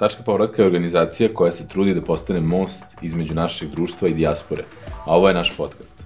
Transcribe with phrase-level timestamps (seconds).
[0.00, 4.64] Tačka povratka je organizacija koja se trudi da postane most između našeg društva i dijaspore,
[5.06, 6.02] a ovo je naš podcast.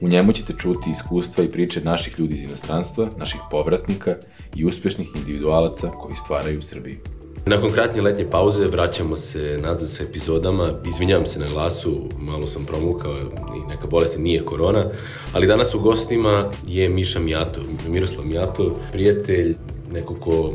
[0.00, 4.16] U njemu ćete čuti iskustva i priče naših ljudi iz inostranstva, naših povratnika
[4.56, 6.98] i uspešnih individualaca koji stvaraju u Srbiji.
[7.46, 10.70] Nakon kratnje letnje pauze vraćamo se nazad sa epizodama.
[10.88, 13.16] Izvinjavam se na glasu, malo sam promukao
[13.56, 14.84] i neka bolest nije korona,
[15.32, 19.54] ali danas u gostima je Miša Mijato, Miroslav Mijato, prijatelj,
[19.92, 20.54] neko ko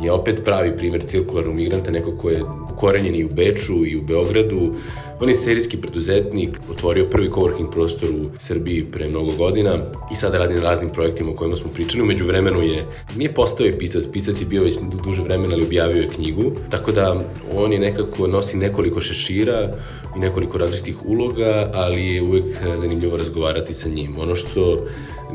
[0.00, 4.02] je opet pravi primer cirkularnog migranta, neko ko je ukorenjen i u Beču i u
[4.02, 4.74] Beogradu.
[5.20, 9.78] On je serijski preduzetnik, otvorio prvi coworking prostor u Srbiji pre mnogo godina
[10.12, 12.02] i sada radi na raznim projektima o kojima smo pričali.
[12.02, 12.86] Umeđu vremenu je,
[13.16, 16.52] nije postao je pisac, pisac je bio već duže vremena, ali objavio je knjigu.
[16.70, 17.20] Tako da
[17.56, 19.70] on je nekako nosi nekoliko šešira
[20.16, 22.44] i nekoliko različitih uloga, ali je uvek
[22.76, 24.18] zanimljivo razgovarati sa njim.
[24.18, 24.86] Ono što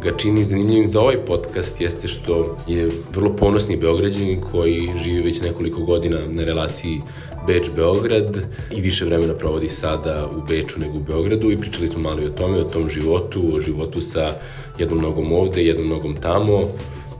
[0.01, 5.41] ga čini zanimljivim za ovaj podcast jeste što je vrlo ponosni beograđanin koji živi već
[5.41, 7.01] nekoliko godina na relaciji
[7.47, 8.37] Beč-Beograd
[8.71, 12.25] i više vremena provodi sada u Beču nego u Beogradu i pričali smo malo i
[12.25, 14.33] o tome, o tom životu, o životu sa
[14.79, 16.69] jednom nogom ovde, jednom nogom tamo,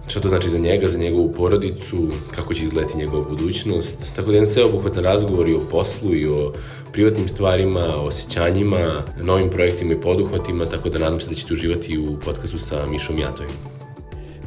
[0.08, 4.12] šta to znači za njega, za njegovu porodicu, kako će izgledati njegova budućnost.
[4.16, 6.54] Tako da jedan sveobuhvatan razgovor i o poslu i o
[6.94, 12.20] privatnim stvarima, osjećanjima, novim projektima i poduhvatima, tako da nadam se da ćete uživati u
[12.26, 13.52] podcastu sa Mišom Jatovim.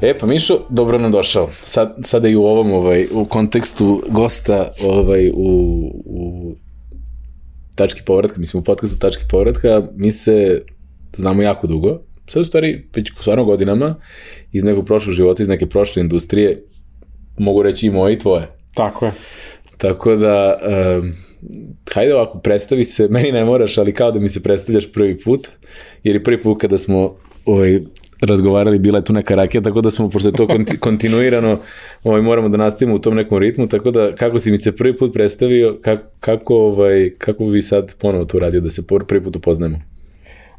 [0.00, 1.50] E, pa Mišo, dobro nam došao.
[1.62, 6.55] Sad, sada i u ovom, ovaj, u kontekstu gosta ovaj, u, u
[7.77, 10.62] tački povratka, mislim u podcastu tački povratka, mi se
[11.16, 11.98] znamo jako dugo,
[12.31, 13.95] sad u stvari već stvarno godinama,
[14.53, 16.62] iz nekog prošlog života, iz neke prošle industrije,
[17.39, 18.48] mogu reći i moje i tvoje.
[18.75, 19.12] Tako je.
[19.77, 20.59] Tako da,
[20.98, 21.12] um,
[21.95, 25.48] hajde ovako, predstavi se, meni ne moraš, ali kao da mi se predstavljaš prvi put,
[26.03, 27.81] jer je prvi put kada smo ovaj,
[28.20, 31.59] razgovarali, bila je tu neka rakija, tako da smo, pošto je to konti, kontinuirano,
[32.05, 34.97] ovaj, moramo da nastavimo u tom nekom ritmu, tako da kako si mi se prvi
[34.97, 39.37] put predstavio, kako, kako, ovaj, kako bi sad ponovo to radio, da se prvi put
[39.37, 39.78] upoznamo?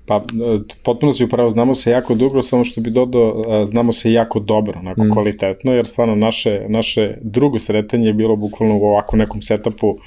[0.05, 3.91] Pa, e, potpuno si upravo, znamo se jako dobro, samo što bi dodao, e, znamo
[3.91, 5.11] se jako dobro, onako mm.
[5.13, 9.97] kvalitetno, jer stvarno naše, naše drugo sretanje je bilo bukvalno u ovako nekom setupu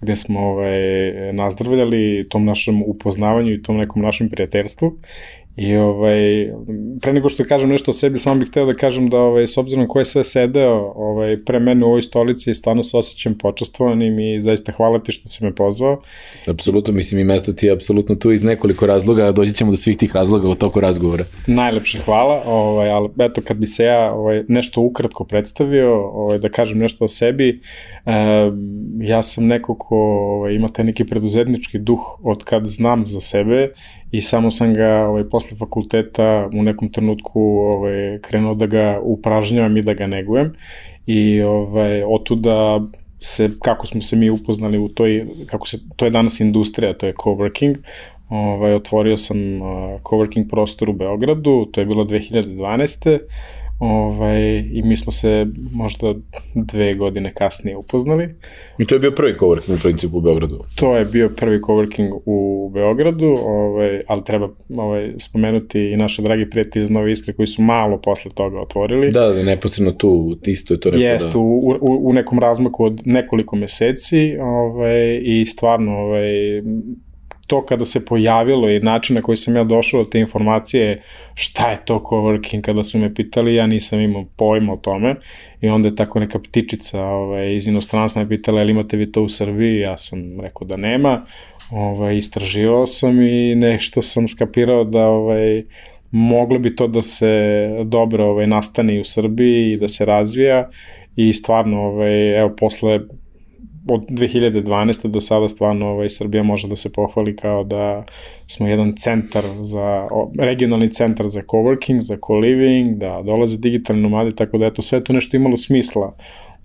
[0.00, 4.96] gde smo ovaj, nazdravljali tom našem upoznavanju i tom nekom našem prijateljstvu
[5.56, 6.50] I ovaj,
[7.00, 9.56] pre nego što kažem nešto o sebi, samo bih hteo da kažem da ovaj, s
[9.56, 14.18] obzirom ko je sve sedeo ovaj, pre mene u ovoj stolici, stvarno se osjećam počastvovanim
[14.18, 16.02] i zaista hvala ti što si me pozvao.
[16.46, 19.76] Apsolutno, mislim i mesto ti je apsolutno tu iz nekoliko razloga, a doći ćemo do
[19.76, 21.24] svih tih razloga u toku razgovora.
[21.46, 26.48] Najlepše hvala, ovaj, ali eto kad bi se ja ovaj, nešto ukratko predstavio, ovaj, da
[26.48, 27.60] kažem nešto o sebi,
[28.06, 28.12] e,
[29.00, 33.72] ja sam neko ko ovaj, ima taj neki preduzetnički duh od kad znam za sebe
[34.12, 39.76] i samo sam ga ovaj, posle fakulteta u nekom trenutku ovaj, krenuo da ga upražnjavam
[39.76, 40.52] i da ga negujem
[41.06, 42.80] i ovaj, otuda
[43.20, 47.06] se, kako smo se mi upoznali u toj, kako se, to je danas industrija, to
[47.06, 47.76] je coworking,
[48.28, 49.68] ovaj, otvorio sam uh,
[50.02, 53.18] coworking prostor u Beogradu, to je bilo 2012.
[53.80, 56.14] Ovaj, I mi smo se možda
[56.54, 58.28] dve godine kasnije upoznali.
[58.78, 60.64] I to je bio prvi coworking u principu u Beogradu?
[60.74, 66.50] To je bio prvi coworking u Beogradu, ovaj, ali treba ovaj, spomenuti i naše dragi
[66.50, 69.10] prijatelji iz Nove Iskre koji su malo posle toga otvorili.
[69.10, 71.02] Da, da, neposredno tu, isto je to rekao.
[71.02, 71.38] Jeste, da.
[71.38, 76.62] u, u, u nekom razmaku od nekoliko meseci ovaj, i stvarno ovaj,
[77.50, 81.02] to kada se pojavilo i način na koji sam ja došao do te informacije
[81.34, 85.14] šta je to coworking kada su me pitali, ja nisam imao pojma o tome.
[85.60, 89.22] I onda je tako neka ptičica ovaj, iz inostranstva me pitala ili imate vi to
[89.22, 91.26] u Srbiji, ja sam rekao da nema,
[91.70, 95.64] ovaj, istraživao sam i nešto sam skapirao da ovaj,
[96.10, 97.28] moglo bi to da se
[97.84, 100.70] dobro ovaj, nastane u Srbiji i da se razvija.
[101.16, 103.00] I stvarno, ovaj, evo, posle
[103.88, 105.08] od 2012.
[105.08, 108.04] do sada stvarno ovaj, Srbija može da se pohvali kao da
[108.46, 110.08] smo jedan centar za,
[110.38, 115.12] regionalni centar za coworking, za co-living, da dolaze digitalni nomadi, tako da eto sve to
[115.12, 116.16] nešto imalo smisla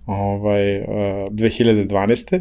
[0.06, 0.86] ovaj,
[1.30, 2.40] 2012.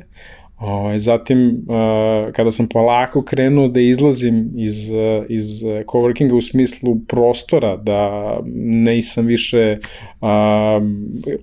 [0.57, 6.99] Ovaj, zatim, uh, kada sam polako krenuo da izlazim iz, uh, iz coworkinga u smislu
[7.07, 8.39] prostora, da
[8.85, 9.77] nisam više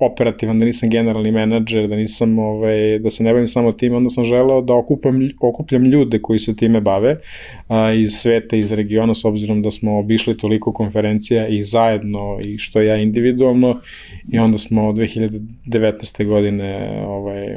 [0.01, 4.09] operativan, da nisam generalni menadžer, da nisam, ovaj, da se ne bavim samo time, onda
[4.09, 7.17] sam želeo da okupam, okupljam ljude koji se time bave
[7.97, 12.81] iz sveta, iz regiona, s obzirom da smo obišli toliko konferencija i zajedno i što
[12.81, 13.81] ja individualno
[14.33, 16.27] i onda smo 2019.
[16.27, 17.57] godine ovaj,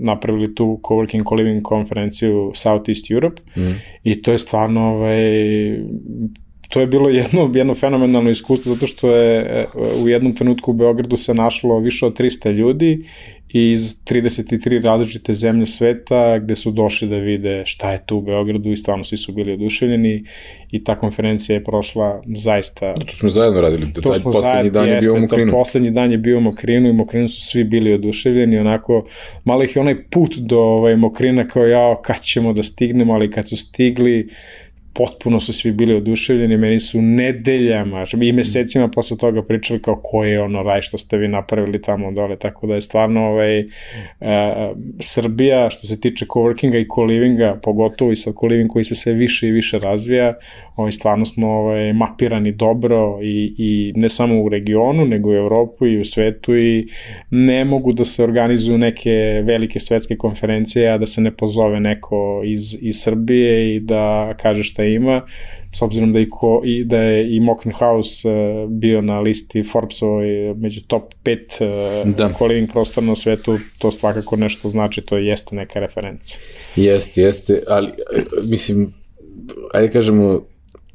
[0.00, 3.72] napravili tu coworking co-living konferenciju Southeast Europe mm.
[4.04, 5.20] i to je stvarno ovaj,
[6.68, 9.66] to je bilo jedno, jedno fenomenalno iskustvo zato što je
[10.04, 13.04] u jednom trenutku u Beogradu se našlo više od 300 ljudi
[13.52, 18.72] iz 33 različite zemlje sveta gde su došli da vide šta je tu u Beogradu
[18.72, 20.24] i stvarno svi su bili oduševljeni
[20.70, 22.94] i ta konferencija je prošla zaista...
[22.94, 25.20] To smo zajedno radili, To taj smo poslednji zajedno, dan je jeste, bio u to
[25.20, 25.52] Mokrinu.
[25.52, 29.06] Poslednji dan je bio u Mokrinu i Mokrinu su svi bili oduševljeni, onako,
[29.44, 33.30] malo ih je onaj put do ovaj, Mokrina kao ja, kad ćemo da stignemo, ali
[33.30, 34.28] kad su stigli,
[34.92, 40.24] potpuno su svi bili oduševljeni, meni su nedeljama i mesecima posle toga pričali kao ko
[40.24, 43.66] je ono raj što ste vi napravili tamo dole, tako da je stvarno ovaj, e,
[45.00, 49.48] Srbija što se tiče coworkinga i co-livinga, pogotovo i sa co-living koji se sve više
[49.48, 50.34] i više razvija,
[50.76, 55.38] ovaj, stvarno smo ovaj, mapirani dobro i, i ne samo u regionu, nego i u
[55.38, 56.88] Evropu i u svetu i
[57.30, 62.42] ne mogu da se organizuju neke velike svetske konferencije, a da se ne pozove neko
[62.44, 65.22] iz, iz Srbije i da kaže šta ima,
[65.72, 69.62] s obzirom da, i ko, i da je i Mocken House uh, bio na listi
[69.62, 71.38] Forbesovoj među top 5
[72.04, 72.28] uh, Da.
[72.28, 76.38] co-living prostora na svetu, to svakako nešto znači, to jeste neka referenca.
[76.76, 78.94] Jeste, jeste, ali e, mislim,
[79.72, 80.42] ajde kažemo,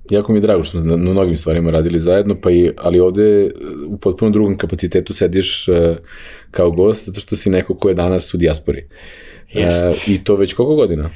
[0.09, 2.99] jako mi je drago što smo na, na mnogim stvarima radili zajedno, pa i, ali
[2.99, 3.51] ovde e,
[3.87, 5.75] u potpuno drugom kapacitetu sediš uh,
[6.51, 8.87] kao gost, zato što si neko ko je danas u dijaspori.
[9.53, 9.87] Jeste.
[9.87, 11.09] E, I to već koliko godina?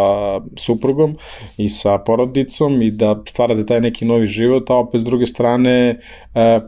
[0.55, 1.17] suprugom
[1.57, 5.99] i sa porodicom i da stvarate taj neki novi život, a opet s druge strane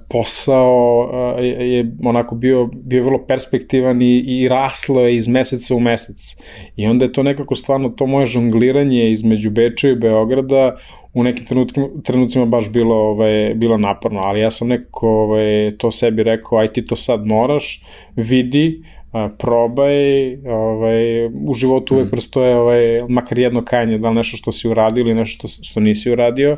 [0.09, 1.09] posao
[1.39, 6.37] e, je, onako bio, bio vrlo perspektivan i, i raslo je iz meseca u mesec.
[6.75, 10.77] I onda je to nekako stvarno to moje žongliranje između Beča i Beograda
[11.13, 15.91] u nekim trenutkima, trenucima baš bilo, ovaj, bilo naporno, ali ja sam nekako ovaj, to
[15.91, 17.83] sebi rekao, aj ti to sad moraš,
[18.15, 24.37] vidi, a, probaj, ovaj, u životu uvek prestoje ovaj, makar jedno kajanje, da li nešto
[24.37, 26.57] što si uradio ili nešto što, što nisi uradio,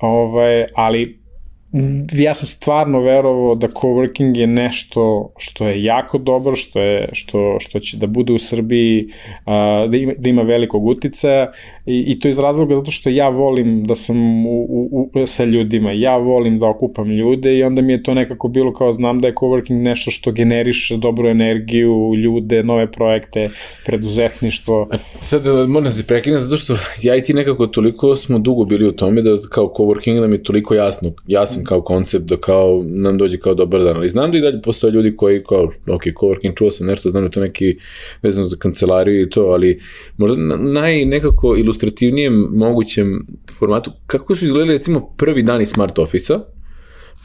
[0.00, 1.19] ovaj, ali
[2.12, 7.56] ja sam stvarno verovao da coworking je nešto što je jako dobro, što je što
[7.60, 9.08] što će da bude u Srbiji
[9.44, 11.52] a, da ima da ima velikog uticaja
[11.86, 15.44] i, i to iz razloga zato što ja volim da sam u, u, u, sa
[15.44, 19.20] ljudima, ja volim da okupam ljude i onda mi je to nekako bilo kao znam
[19.20, 23.50] da je coworking nešto što generiše dobru energiju, ljude, nove projekte,
[23.86, 24.88] preduzetništvo.
[25.20, 28.64] Sad e, moram da se prekinem zato što ja i ti nekako toliko smo dugo
[28.64, 31.12] bili u tome da kao coworking nam je toliko jasno,
[31.60, 34.62] jasan kao koncept da kao nam dođe kao dobar dan, ali znam da i dalje
[34.62, 37.76] postoje ljudi koji kao, ok, coworking, čuo sam nešto, znam da to neki
[38.22, 39.80] vezano za kancelariju i to, ali
[40.16, 43.26] možda na- naj nekako ilustrativnijem mogućem
[43.58, 46.40] formatu, kako su izgledali recimo prvi dani smart office-a,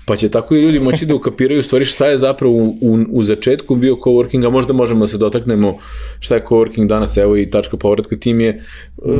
[0.07, 3.23] Pa će tako i ljudi moći da ukapiraju stvari šta je zapravo u, u, u
[3.23, 5.77] začetku bio coworking, a možda možemo da se dotaknemo
[6.19, 8.17] šta je coworking danas, evo i tačka povratka.
[8.17, 8.63] Tim je
[8.97, 9.13] uh,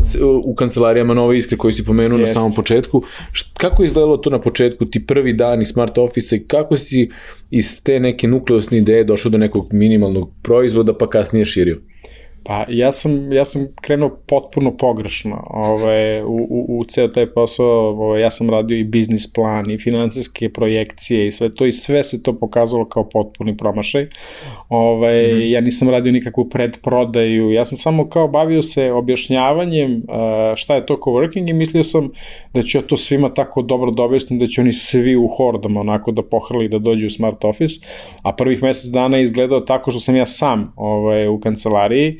[0.44, 3.04] u kancelarijama Nove Iskre koji si pomenuo na samom početku.
[3.58, 7.10] Kako je izgledalo to na početku, ti prvi dani smart office i kako si
[7.52, 11.78] iz te neke nukleusne ideje došao do nekog minimalnog proizvoda pa kasnije širio?
[12.48, 17.90] Pa ja sam, ja sam krenuo potpuno pogrešno ovaj, u, u, u ceo taj posao,
[17.90, 22.04] ovaj, ja sam radio i biznis plan i financijske projekcije i sve to i sve
[22.04, 24.08] se to pokazalo kao potpuni promašaj.
[24.70, 25.52] Ovaj, mm -hmm.
[25.52, 30.86] Ja nisam radio nikakvu predprodaju, ja sam samo kao bavio se objašnjavanjem uh, šta je
[30.86, 32.12] to coworking i mislio sam
[32.54, 36.12] da ću ja to svima tako dobro dobestim da će oni svi u hordama onako
[36.12, 37.76] da pohrli da dođu u smart office,
[38.24, 42.20] a prvih mesec dana je izgledao tako što sam ja sam ovaj, u kancelariji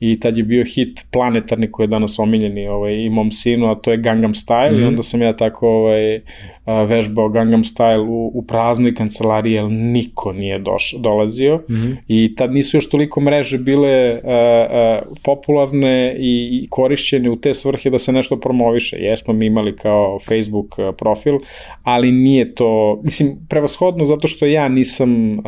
[0.00, 3.74] i tad je bio hit planetarni koji je danas omiljeni ovaj, i mom sinu, a
[3.74, 4.78] to je Gangnam Style mm -hmm.
[4.78, 4.88] i mhm.
[4.88, 6.20] onda sam ja tako ovaj,
[6.66, 11.96] vežbao Gangnam Style u, u praznoj kancelariji, jer niko nije doš, dolazio mm -hmm.
[12.08, 17.54] i tad nisu još toliko mreže bile uh, uh, popularne i, i korišćene u te
[17.54, 18.96] svrhe da se nešto promoviše.
[18.96, 21.38] Jesmo mi imali kao Facebook profil,
[21.82, 25.44] ali nije to, mislim, prevashodno zato što ja nisam uh, uh,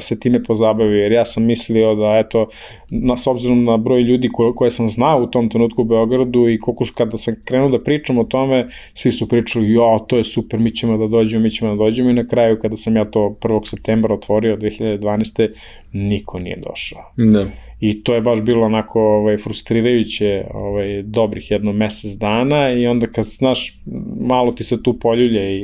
[0.00, 2.48] se time pozabavio, jer ja sam mislio da, eto,
[2.90, 6.48] na, s obzirom na broj ljudi koje, koje sam znao u tom trenutku u Beogradu
[6.48, 10.24] i koliko kada sam krenuo da pričam o tome, svi su pričali, jo, to je
[10.24, 13.04] super, mi ćemo da dođemo, mi ćemo da dođemo i na kraju kada sam ja
[13.04, 13.66] to 1.
[13.66, 15.48] septembra otvorio 2012.
[15.92, 17.02] niko nije došao.
[17.16, 17.46] Da.
[17.80, 23.06] I to je baš bilo onako ovaj, frustrirajuće ovaj, dobrih jedno mesec dana i onda
[23.06, 23.78] kad znaš,
[24.20, 25.60] malo ti se tu poljulje i,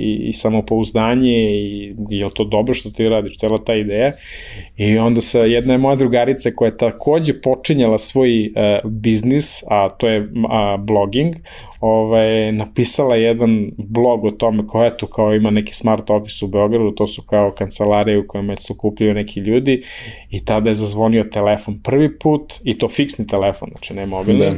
[0.00, 4.12] i, i samopouzdanje i je to dobro što ti radiš, cela ta ideja.
[4.82, 9.88] I onda sa jedna je moja drugarica koja je takođe počinjala svoj uh, biznis, a
[9.88, 10.26] to je uh,
[10.84, 11.34] blogging,
[11.80, 16.90] ovaj, napisala jedan blog o tome ko eto kao ima neki smart office u Beogradu,
[16.90, 19.82] to su kao kancelarije u kojima se okupljaju neki ljudi
[20.30, 24.40] i tada je zazvonio telefon prvi put i to fiksni telefon, znači ne mobilni.
[24.40, 24.52] Da.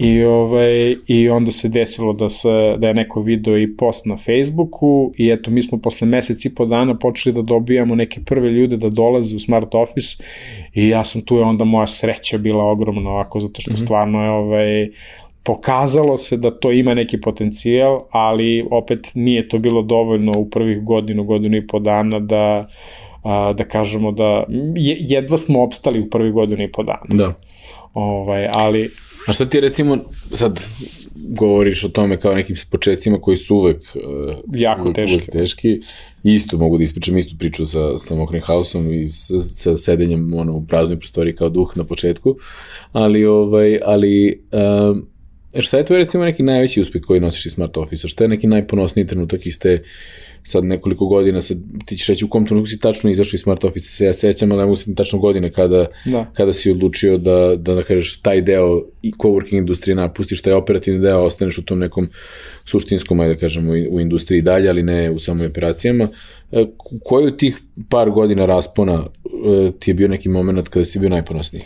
[0.00, 4.16] I, ovaj, I onda se desilo da, se, da je neko video i post na
[4.16, 8.48] Facebooku i eto mi smo posle mesec i po dana počeli da dobijamo neke prve
[8.48, 10.22] ljude da dolaze u smart office
[10.74, 13.84] i ja sam tu je onda moja sreća bila ogromna ovako zato što mm -hmm.
[13.84, 14.90] stvarno je ovaj,
[15.42, 20.82] pokazalo se da to ima neki potencijal, ali opet nije to bilo dovoljno u prvih
[20.82, 22.68] godinu, godinu i po dana da
[23.22, 24.44] a, da kažemo da
[25.00, 27.06] jedva smo opstali u prvih godinu i po dana.
[27.08, 27.34] Da.
[27.94, 28.88] Ovaj, ali...
[29.26, 29.98] A šta ti recimo,
[30.32, 30.60] sad
[31.14, 33.82] govoriš o tome kao nekim početcima koji su uvek
[34.54, 35.14] jako uvek, teški.
[35.14, 35.80] Uvek teški.
[36.22, 40.56] Isto mogu da ispričam istu priču sa, sa Mokrim Hausom i sa, sa sedenjem ono,
[40.56, 42.36] u praznoj prostoriji kao duh na početku.
[42.92, 45.06] Ali, ovaj, ali um,
[45.58, 48.08] šta je tvoj recimo neki najveći uspeh koji nosiš iz Smart Office-a?
[48.08, 49.82] Šta je neki najponosniji trenutak iz te
[50.42, 53.64] sad nekoliko godina, sad ti ćeš reći u kom trenutku si tačno izašao iz Smart
[53.64, 56.30] Office, se ja sećam, ali ne mogu tačno godine kada, da.
[56.34, 61.00] kada si odlučio da, da, da kažeš taj deo i coworking industrije napustiš, taj operativni
[61.00, 62.08] deo, ostaneš u tom nekom
[62.64, 66.08] suštinskom, ajde da kažemo, u industriji dalje, ali ne u samoj operacijama.
[66.52, 66.66] E,
[67.04, 71.62] koji tih par godina raspona e, ti je bio neki moment kada si bio najponosniji?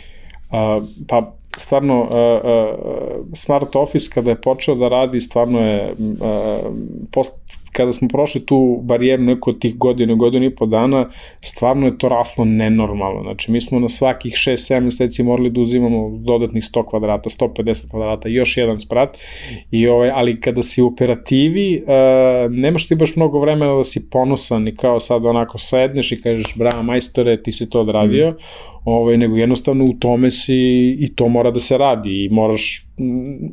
[0.51, 6.73] A, pa stvarno uh, uh, Smart Office kada je počeo da radi stvarno je uh,
[7.11, 7.39] post,
[7.75, 11.09] kada smo prošli tu barijeru neko od tih godina, godina i po dana,
[11.41, 13.21] stvarno je to raslo nenormalno.
[13.23, 18.29] Znači, mi smo na svakih 6-7 meseci morali da uzimamo dodatnih 100 kvadrata, 150 kvadrata,
[18.29, 19.17] još jedan sprat,
[19.71, 24.09] i ovaj, ali kada si u operativi, uh, nemaš ti baš mnogo vremena da si
[24.09, 28.75] ponosan i kao sad onako sedneš i kažeš, bravo majstore, ti si to odradio, mm
[28.85, 30.55] ovaj, nego jednostavno u tome si
[30.99, 32.85] i to mora da se radi i moraš,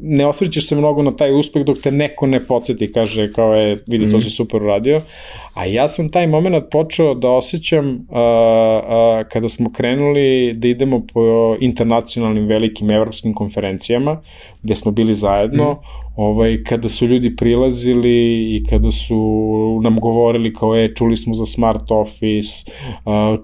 [0.02, 3.78] ne osvrćeš se mnogo na taj uspeh dok te neko ne podsjeti, kaže kao je,
[3.86, 4.20] vidi to mm.
[4.20, 5.00] si super uradio,
[5.54, 11.02] a ja sam taj moment počeo da osjećam uh, uh, kada smo krenuli da idemo
[11.14, 14.20] po internacionalnim velikim evropskim konferencijama,
[14.62, 19.16] gde smo bili zajedno, mm ovaj, kada su ljudi prilazili i kada su
[19.82, 22.70] nam govorili kao, e, čuli smo za smart office,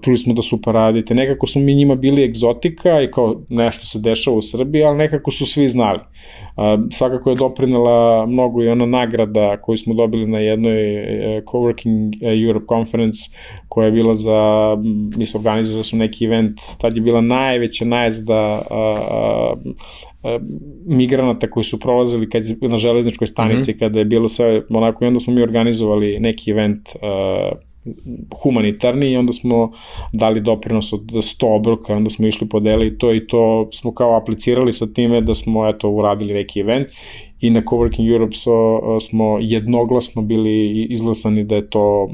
[0.03, 3.99] čuli smo da super radite, nekako smo mi njima bili egzotika i kao nešto se
[3.99, 5.99] dešava u Srbiji, ali nekako su svi znali.
[6.91, 12.47] Svakako je doprinela mnogo i ona nagrada koju smo dobili na jednoj uh, Coworking e,
[12.47, 13.19] Europe Conference
[13.67, 14.75] koja je bila za,
[15.17, 19.73] mi se organizovali smo neki event, tad je bila najveća najezda uh,
[20.08, 20.08] E,
[20.85, 23.79] migranata koji su prolazili kad, na železničkoj stanici mm -hmm.
[23.79, 27.59] kada je bilo sve onako i onda smo mi organizovali neki event uh,
[28.43, 29.71] humanitarni i onda smo
[30.13, 34.73] dali doprinos od 100 obroka, onda smo išli podeliti to i to smo kao aplicirali
[34.73, 36.87] sa time da smo eto uradili neki event
[37.41, 42.09] i na Coworking Europe so, smo jednoglasno bili izglasani da je to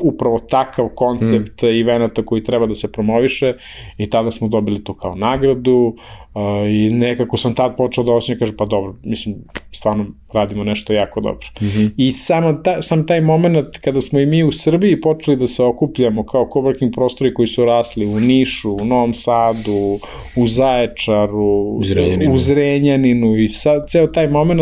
[0.00, 1.66] upravo takav koncept mm.
[1.66, 3.54] eventa koji treba da se promoviše
[3.98, 5.96] i tada smo dobili to kao nagradu
[6.36, 9.36] Uh, I nekako sam tad počeo da osjećam, kaže, pa dobro, mislim,
[9.72, 11.46] stvarno radimo nešto jako dobro.
[11.60, 11.90] Mm -hmm.
[11.96, 15.62] I samo ta, sam taj moment kada smo i mi u Srbiji počeli da se
[15.62, 19.98] okupljamo kao coworking prostori koji su rasli u Nišu, u Novom Sadu,
[20.36, 24.55] u Zaječaru, u Zrenjaninu, u Zrenjaninu i sad ceo taj moment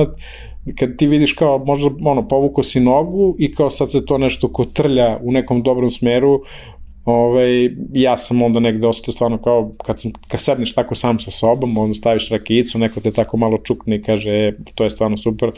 [0.79, 4.53] kad ti vidiš kao možda ono povuko si nogu i kao sad se to nešto
[4.53, 6.43] kotrlja u nekom dobrom smeru
[7.05, 11.31] Ove, ja sam onda negde osetio stvarno kao, kad, sam, kad sedneš tako sam sa
[11.31, 15.17] sobom, onda staviš rakicu, neko te tako malo čukne i kaže, e, to je stvarno
[15.17, 15.51] super,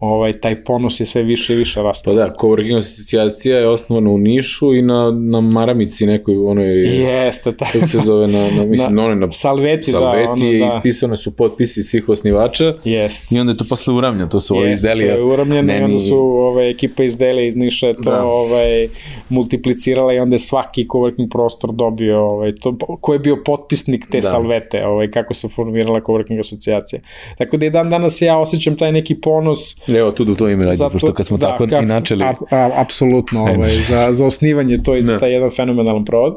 [0.00, 2.14] ovaj, taj ponos je sve više i više rastao.
[2.14, 7.52] Pa da, Coworking asocijacija je osnovana u Nišu i na, na Maramici nekoj, onoj, Jeste,
[7.52, 10.58] ta, kako se zove, na, na mislim, na, onoj, na Salveti, Salveti da, ono, je
[10.58, 10.76] da.
[10.76, 13.34] ispisane su potpisi svih osnivača Jeste.
[13.34, 15.14] i onda je to posle uramlja, to su ove izdelija.
[15.14, 18.24] To je uramljeno i onda su ove, ekipa iz Delija iz Niša to da.
[18.24, 18.88] ovaj,
[19.28, 24.20] multiplicirala i onda je svaki coworking prostor dobio, ovaj, to, ko je bio potpisnik te
[24.20, 24.28] da.
[24.28, 27.00] salvete, ovaj, kako se formirala coworking asocijacija.
[27.38, 29.88] Tako da i dan danas ja osjećam taj neki ponos.
[29.88, 32.24] Evo, tu do to ime radi, pošto kad smo da, tako kak, i načeli.
[32.24, 35.18] A, a, apsolutno, ovaj, za, za osnivanje to i za da.
[35.18, 36.34] taj jedan fenomenalan provod.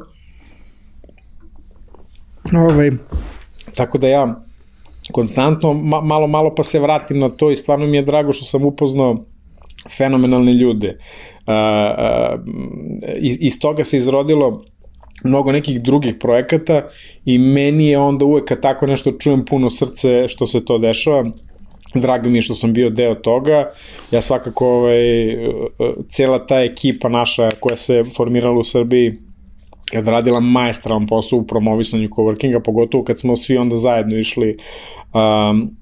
[2.71, 2.91] Ovaj,
[3.75, 4.43] tako da ja
[5.11, 8.45] konstantno, ma, malo, malo pa se vratim na to i stvarno mi je drago što
[8.45, 9.25] sam upoznao
[9.97, 10.97] fenomenalne ljude.
[11.47, 12.39] Uh, uh,
[13.17, 14.63] iz, iz toga se izrodilo
[15.23, 16.81] mnogo nekih drugih projekata
[17.25, 21.31] i meni je onda uvek kad tako nešto čujem puno srce što se to dešava
[21.95, 23.71] drago mi je što sam bio deo toga.
[24.11, 24.97] Ja svakako, ovaj,
[26.09, 29.13] cela ta ekipa naša koja se formirala u Srbiji
[29.91, 34.57] je odradila majestralan posao u promovisanju coworkinga, pogotovo kad smo svi onda zajedno išli
[35.13, 35.75] um,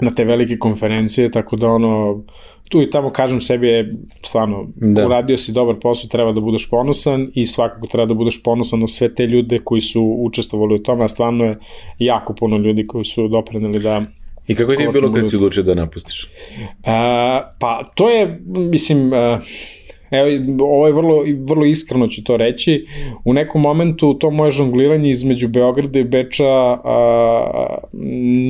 [0.00, 2.22] na te velike konferencije, tako da ono,
[2.72, 5.06] tu i tamo kažem sebi je stvarno da.
[5.06, 8.86] uradio si dobar posao, treba da budeš ponosan i svakako treba da budeš ponosan na
[8.86, 11.58] sve te ljude koji su učestvovali u tome, a stvarno je
[11.98, 14.02] jako puno ljudi koji su doprinili da
[14.48, 16.30] I kako ti je bilo kad si odlučio da napustiš?
[16.84, 19.40] A, pa to je, mislim, a,
[20.10, 20.28] evo,
[20.64, 22.86] ovo je vrlo, vrlo iskreno ću to reći,
[23.24, 27.78] u nekom momentu to moje žongliranje između Beograda i Beča a,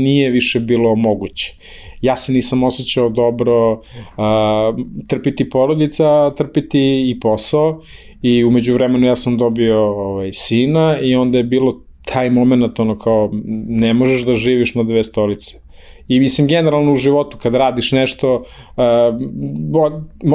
[0.02, 1.54] nije više bilo moguće
[2.02, 3.80] ja se nisam osjećao dobro,
[4.16, 4.72] a,
[5.08, 7.82] trpiti porodica, trpiti i posao
[8.22, 12.98] i umeđu vremenu ja sam dobio ovaj, sina i onda je bilo taj moment ono
[12.98, 13.30] kao
[13.68, 15.62] ne možeš da živiš na dve stolice.
[16.08, 18.44] I mislim, generalno u životu, kad radiš nešto,
[18.76, 18.84] uh,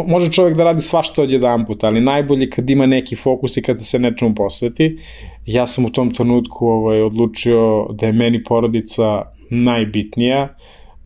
[0.07, 3.61] može čovjek da radi svašta od jedan put, ali najbolje kad ima neki fokus i
[3.61, 4.97] kad se nečemu posveti.
[5.45, 10.47] Ja sam u tom trenutku ovaj, odlučio da je meni porodica najbitnija,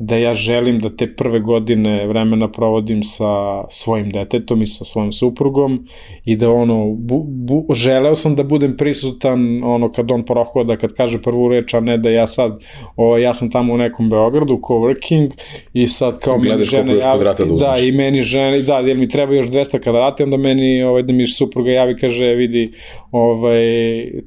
[0.01, 5.11] da ja želim da te prve godine vremena provodim sa svojim detetom i sa svojim
[5.11, 5.87] suprugom
[6.25, 10.93] i da ono, bu, bu, želeo sam da budem prisutan ono kad on prohoda, kad
[10.93, 12.59] kaže prvu reč, a ne da ja sad,
[12.95, 15.29] o, ja sam tamo u nekom Beogradu, coworking
[15.73, 19.33] i sad kao mi žena javi, da, da, i meni žena, da, jer mi treba
[19.33, 22.73] još 200 kvadrata, onda meni ovaj, da mi supruga javi, kaže, vidi,
[23.11, 23.61] ovaj,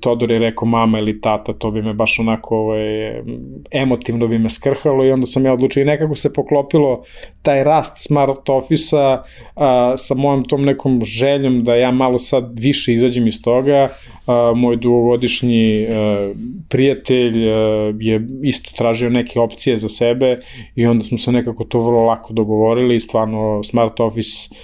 [0.00, 3.22] Todor je rekao mama ili tata, to bi me baš onako ovaj,
[3.70, 7.02] emotivno bi me skrhalo i onda sam ja odlučio i nekako se poklopilo
[7.42, 9.22] taj rast smart ofisa
[9.56, 13.88] a, sa mojom tom nekom željom da ja malo sad više izađem iz toga.
[14.26, 16.32] A, moj dugogodišnji a,
[16.68, 20.40] prijatelj a, je isto tražio neke opcije za sebe
[20.74, 24.54] i onda smo se nekako to vrlo lako dogovorili i stvarno smart office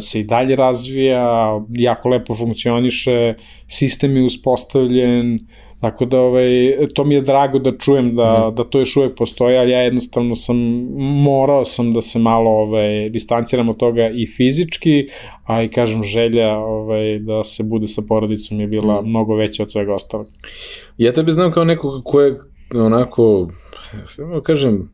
[0.00, 3.34] se i dalje razvija, jako lepo funkcioniše,
[3.68, 5.38] sistem je uspostavljen,
[5.84, 6.46] Tako da ovaj,
[6.94, 8.54] to mi je drago da čujem da, mm.
[8.54, 10.56] da to još uvek postoji, ali ja jednostavno sam,
[10.96, 15.08] morao sam da se malo ovaj, distanciram od toga i fizički,
[15.44, 19.08] a i kažem želja ovaj, da se bude sa porodicom je bila mm.
[19.08, 20.26] mnogo veća od svega ostalog.
[20.98, 22.40] Ja tebe znam kao nekog ko je
[22.74, 23.48] onako,
[24.42, 24.90] kažem,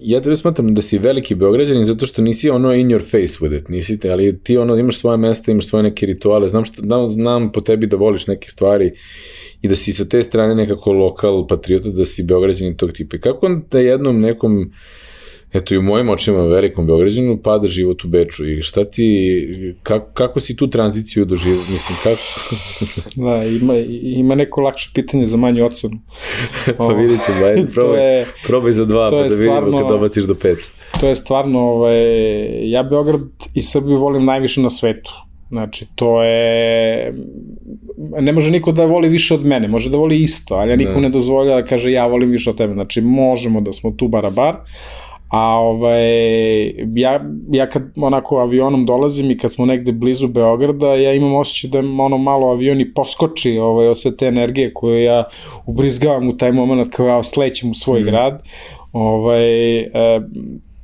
[0.00, 3.58] ja tebe smatram da si veliki beograđanin zato što nisi ono in your face with
[3.58, 6.82] it, nisi te, ali ti ono imaš svoje mesta, imaš svoje neke rituale, znam, šta,
[6.82, 8.92] znam, znam po tebi da voliš neke stvari
[9.62, 13.18] i da si sa te strane nekako lokal patriota, da si beograđanin tog tipa.
[13.18, 14.72] Kako da jednom nekom
[15.52, 19.46] eto i u mojim očima velikom Beograđanu pada život u Beču i šta ti,
[19.82, 22.22] kako, kako si tu tranziciju doživio, mislim, kako?
[23.24, 25.98] da, ima, ima neko lakše pitanje za manju ocenu.
[26.78, 30.24] pa vidjet ćemo, ajde, probaj, je, probaj za dva, pa da vidimo stvarno, kad dobaciš
[30.24, 30.58] do pet.
[31.00, 33.20] To je stvarno, ovaj, ja Beograd
[33.54, 35.10] i Srbiju volim najviše na svetu.
[35.48, 37.14] Znači, to je...
[38.20, 40.94] Ne može niko da voli više od mene, može da voli isto, ali ja niko
[40.94, 42.74] ne, ne dozvolja da kaže ja volim više od tebe.
[42.74, 44.56] Znači, možemo da smo tu barabar,
[45.30, 46.08] a ovaj,
[46.94, 51.70] ja, ja kad onako avionom dolazim i kad smo negde blizu Beograda, ja imam osjećaj
[51.70, 55.24] da ono malo avion i poskoči ovaj, od sve te energije koje ja
[55.66, 58.04] ubrizgavam u taj moment kao ja slećem u svoj mm.
[58.04, 58.42] grad.
[58.92, 59.86] Ovaj, e,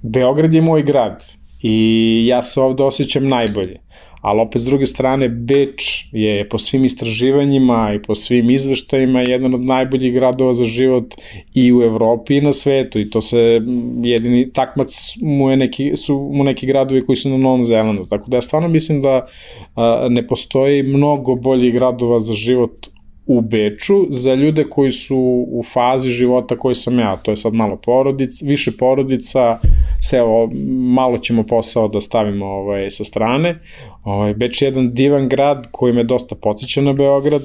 [0.02, 1.24] Beograd je moj grad
[1.62, 3.85] i ja se ovde osjećam najbolje
[4.20, 9.54] ali opet s druge strane Beč je po svim istraživanjima i po svim izveštajima jedan
[9.54, 11.14] od najboljih gradova za život
[11.54, 13.00] i u Evropi i na svetu.
[13.00, 13.60] I to se
[14.02, 18.30] jedini takmac mu je neki, su mu neki gradovi koji su na Novom Zelandu, tako
[18.30, 19.26] da ja stvarno mislim da
[19.74, 22.86] a, ne postoji mnogo boljih gradova za život
[23.26, 27.54] u Beču za ljude koji su u fazi života koji sam ja, to je sad
[27.54, 29.58] malo porodic, više porodica,
[30.00, 30.50] sve ovo,
[30.94, 33.58] malo ćemo posao da stavimo ovaj, sa strane.
[34.04, 37.42] Ovaj, Beč je jedan divan grad koji me dosta podsjeća na Beograd,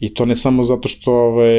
[0.00, 1.52] I to ne samo zato što ovaj,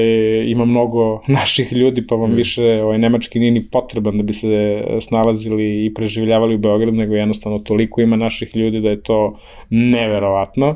[0.47, 2.35] ima mnogo naših ljudi, pa vam mm.
[2.35, 7.15] više ovaj, nemački nije ni potreban da bi se snalazili i preživljavali u Beogradu, nego
[7.15, 10.75] jednostavno toliko ima naših ljudi da je to neverovatno.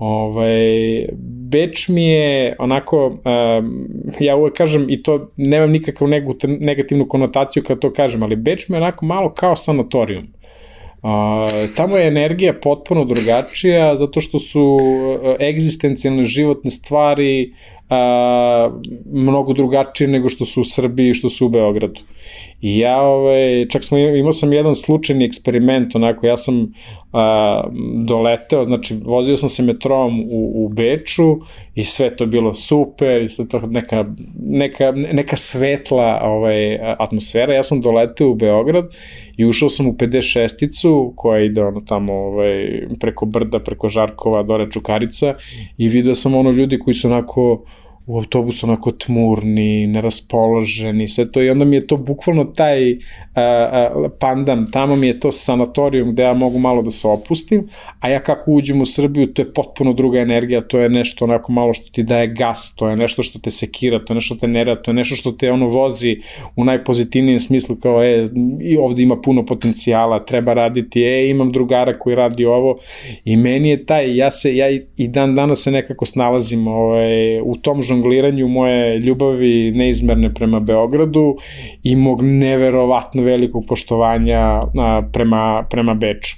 [0.00, 1.06] Ovaj,
[1.50, 3.88] Beč mi je onako, um,
[4.20, 6.08] ja uvek kažem i to nemam nikakvu
[6.60, 10.24] negativnu konotaciju kad to kažem, ali Beč mi je onako malo kao sanatorijum.
[11.02, 11.10] Uh,
[11.76, 17.52] tamo je energija potpuno drugačija zato što su uh, egzistencijalne životne stvari
[17.90, 18.70] a,
[19.12, 22.00] mnogo drugačije nego što su u Srbiji što su u Beogradu.
[22.60, 26.72] I ja, ovaj, čak smo, imao sam jedan slučajni eksperiment, onako, ja sam
[27.12, 27.64] a,
[28.04, 31.38] doleteo, znači, vozio sam se metrom u, u Beču
[31.74, 34.04] i sve to bilo super, i sve to neka,
[34.42, 37.54] neka, neka svetla ovaj, atmosfera.
[37.54, 38.84] Ja sam doleteo u Beograd
[39.36, 44.70] i ušao sam u 56-icu koja ide ono tamo ovaj, preko Brda, preko Žarkova, dore
[44.70, 45.34] Čukarica
[45.78, 47.64] i video sam ono ljudi koji su onako
[48.10, 52.92] u autobusu onako tmurni, neraspoloženi, sve to i onda mi je to bukvalno taj
[53.34, 57.68] a, a, pandam, tamo mi je to sanatorijum gde ja mogu malo da se opustim,
[58.00, 61.52] a ja kako uđem u Srbiju, to je potpuno druga energija, to je nešto onako
[61.52, 64.40] malo što ti daje gas, to je nešto što te sekira, to je nešto što
[64.40, 66.16] te nera, to je nešto što te ono vozi
[66.56, 68.28] u najpozitivnijem smislu kao, e,
[68.60, 72.78] i ovde ima puno potencijala, treba raditi, e, imam drugara koji radi ovo
[73.24, 77.56] i meni je taj, ja se, ja i dan danas se nekako snalazim ovaj, u
[77.62, 81.36] tom žong žongliranju moje ljubavi neizmerne prema Beogradu
[81.82, 84.62] i mog neverovatno velikog poštovanja
[85.12, 86.36] prema, prema Beču.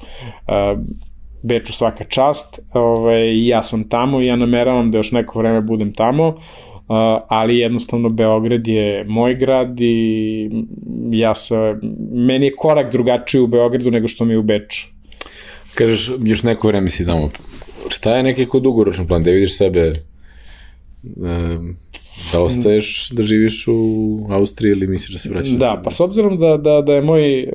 [1.42, 5.92] Beču svaka čast, ovaj, ja sam tamo i ja nameravam da još neko vreme budem
[5.92, 6.34] tamo,
[7.28, 10.50] ali jednostavno Beograd je moj grad i
[11.10, 11.74] ja se,
[12.12, 14.86] meni je korak drugačiji u Beogradu nego što mi je u Beču.
[15.74, 17.30] Kažeš, još neko vreme si tamo.
[17.88, 19.22] Šta je neki kod dugoročan plan?
[19.22, 19.92] Da vidiš sebe
[22.32, 25.50] da ostaješ da živiš u Austriji ili misliš da se vraćaš?
[25.50, 27.48] Da, pa s obzirom da, da, da je moj,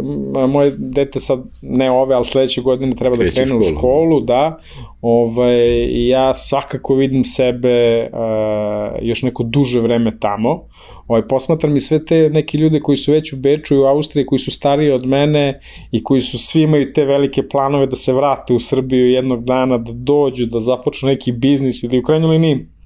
[0.50, 4.60] moje dete sad, ne ove, ali sledeće godine treba Kreće da krene u školu, da,
[5.02, 10.68] ovaj, ja svakako vidim sebe uh, još neko duže vreme tamo,
[11.08, 14.26] ovaj, posmatram i sve te neki ljude koji su već u Beču i u Austriji,
[14.26, 15.60] koji su stariji od mene
[15.92, 19.78] i koji su svi imaju te velike planove da se vrate u Srbiju jednog dana,
[19.78, 22.77] da dođu, da započnu neki biznis ili u krajnjoj liniji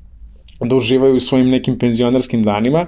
[0.65, 2.85] da uživaju u svojim nekim penzionerskim danima,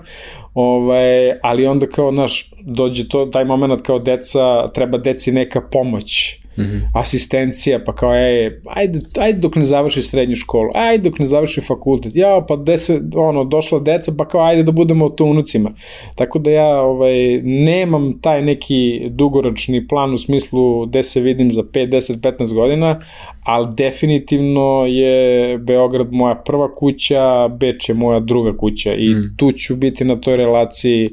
[0.54, 6.43] ovaj, ali onda kao, naš, dođe to, taj moment kao deca, treba deci neka pomoć,
[6.58, 6.82] mm -hmm.
[6.94, 11.62] asistencija, pa kao, ej, ajde, ajde dok ne završi srednju školu, ajde dok ne završi
[11.62, 15.72] fakultet, ja, pa gde se, ono, došla deca, pa kao, ajde da budemo to unucima.
[16.16, 21.64] Tako da ja, ovaj, nemam taj neki dugoročni plan u smislu gde se vidim za
[21.64, 23.02] 5, 10, 15 godina,
[23.44, 29.36] ali definitivno je Beograd moja prva kuća, Beč je moja druga kuća i mm.
[29.38, 31.10] tu ću biti na toj relaciji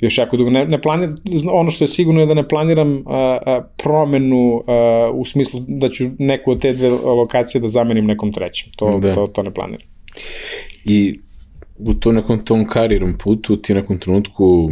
[0.00, 0.50] još jako dugo.
[0.50, 1.16] Ne, ne planiram,
[1.52, 5.88] ono što je sigurno je da ne planiram a, a, promenu a, u smislu da
[5.88, 8.72] ću neku od te dve lokacije da zamenim nekom trećem.
[8.76, 9.14] To, da.
[9.14, 9.86] to, to ne planiram.
[10.84, 11.18] I
[11.78, 14.70] u to nekom tom karijerom putu ti nekom trenutku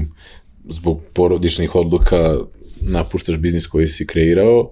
[0.69, 2.37] zbog porodičnih odluka
[2.81, 4.71] napuštaš biznis koji si kreirao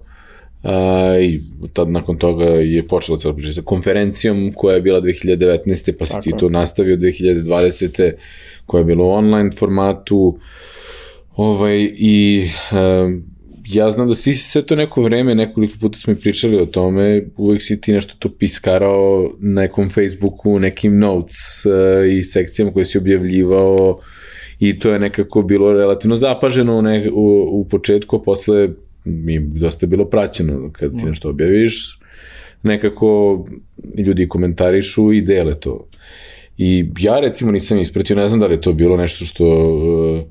[0.67, 1.41] a, i
[1.73, 5.91] tad nakon toga je počela cela priča sa konferencijom koja je bila 2019.
[5.99, 8.11] pa Tako ti to nastavio 2020
[8.65, 10.39] koja je bila u online formatu,
[11.35, 13.23] ovaj, i um,
[13.65, 17.23] ja znam da si sve to neko vreme, nekoliko puta smo i pričali o tome,
[17.37, 22.85] uvek si ti nešto to piskarao na nekom Facebooku, nekim notes uh, i sekcijama koje
[22.85, 23.99] si objavljivao
[24.59, 28.69] i to je nekako bilo relativno zapaženo u, ne, u, u početku, a posle
[29.07, 31.07] mi je dosta bilo praćeno kad ti mm.
[31.07, 31.99] nešto objaviš,
[32.63, 33.45] nekako
[33.97, 35.87] ljudi komentarišu i dele to.
[36.57, 40.27] I ja recimo nisam ispratio, ne znam da li je to bilo nešto što,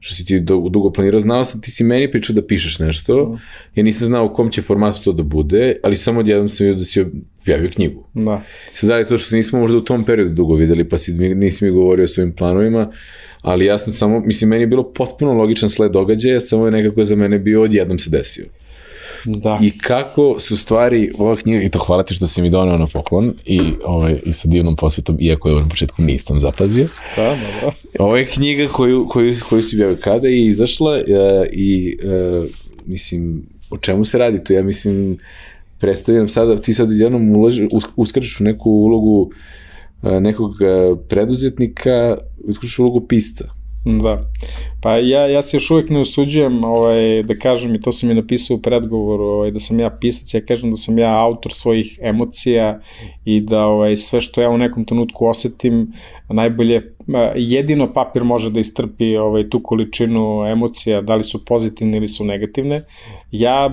[0.00, 3.38] što si ti dugo planirao, znao sam, ti si meni pričao da pišeš nešto, mm.
[3.74, 6.78] ja nisam znao u kom će formatu to da bude, ali samo odjednom sam vidio
[6.78, 7.04] da si
[7.40, 8.04] objavio knjigu.
[8.14, 8.42] Da.
[8.74, 11.12] Sad da je to što se nismo možda u tom periodu dugo videli, pa si,
[11.12, 12.92] nisi mi govorio o svojim planovima,
[13.48, 17.04] ali ja sam samo, mislim, meni je bilo potpuno logičan sled događaja, samo je nekako
[17.04, 18.44] za mene bio odjednom se desio.
[19.24, 19.58] Da.
[19.62, 22.86] I kako su stvari, ova knjiga, i to hvala ti što si mi donao na
[22.92, 26.88] poklon, i, ovaj, i sa divnom posvetom, iako je na početku nisam zapazio.
[27.16, 27.72] Da, da, da.
[27.98, 32.44] Ovo je knjiga koju, koju, koju si objavio kada je izašla uh, i, uh,
[32.86, 34.52] mislim, o čemu se radi to?
[34.52, 35.18] Ja mislim,
[35.78, 39.32] predstavljam sada, ti sad jednom ulaži, uskrčeš u neku ulogu uh,
[40.02, 40.52] nekog
[41.08, 42.16] preduzetnika,
[42.48, 43.44] uskrčeš u ulogu pista.
[43.84, 44.20] Da.
[44.82, 48.14] Pa ja, ja se još uvijek ne usuđujem ovaj, da kažem, i to sam mi
[48.14, 51.98] napisao u predgovoru, ovaj, da sam ja pisac, ja kažem da sam ja autor svojih
[52.02, 52.80] emocija
[53.24, 55.92] i da ovaj, sve što ja u nekom trenutku osetim,
[56.28, 56.94] najbolje,
[57.36, 62.24] jedino papir može da istrpi ovaj, tu količinu emocija, da li su pozitivne ili su
[62.24, 62.82] negativne.
[63.30, 63.70] Ja,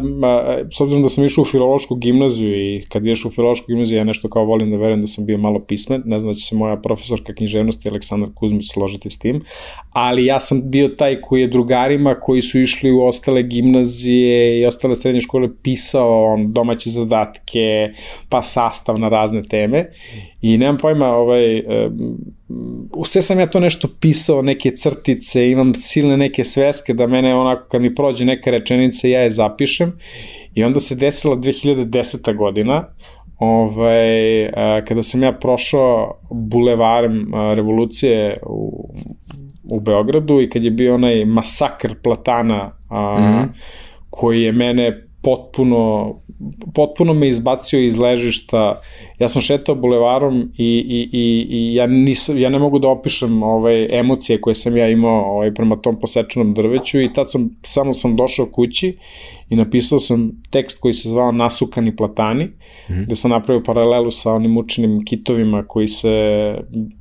[0.78, 4.04] s obzirom da sam išao u filološku gimnaziju i kad ješ u filološku gimnaziju, ja
[4.04, 6.56] nešto kao volim da verujem da sam bio malo pismen, ne znam da će se
[6.56, 9.44] moja profesorka književnosti Aleksandar Kuzmić složiti s tim,
[9.92, 14.66] ali ja sam bio taj koji je drugarima koji su išli u ostale gimnazije i
[14.66, 17.90] ostale srednje škole pisao on, domaće zadatke,
[18.30, 19.86] pa sastav na razne teme
[20.42, 22.18] i nemam pojma, ovaj, um,
[23.06, 27.68] sve sam ja to nešto pisao, neke crtice, imam silne neke sveske da mene onako
[27.70, 30.00] kad mi prođe neka rečenica ja je zapišem
[30.54, 32.38] i onda se desila 2010.
[32.38, 32.88] godina,
[33.40, 34.50] ovaj,
[34.88, 38.90] kada sam ja prošao bulevarem revolucije u,
[39.64, 43.48] u Beogradu i kad je bio onaj masakr platana a, mm -hmm.
[44.10, 46.16] koji je mene potpuno,
[46.74, 48.82] potpuno me izbacio iz ležišta.
[49.20, 53.44] Ja sam šetao bulevarom i, i, i, i ja, nisam, ja ne mogu da opišem
[53.44, 57.94] ove emocije koje sam ja imao ovaj, prema tom posečenom drveću i tad sam, samo
[57.94, 58.98] sam došao kući
[59.50, 63.06] i napisao sam tekst koji se zvao Nasukani platani, mm -hmm.
[63.06, 66.12] gde sam napravio paralelu sa onim učenim kitovima koji se